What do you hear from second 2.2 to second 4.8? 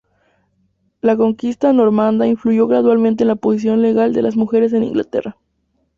influyó gradualmente en la posición legal de las mujeres